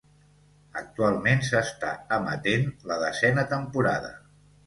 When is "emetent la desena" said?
2.17-3.47